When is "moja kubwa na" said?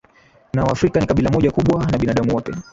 1.29-1.97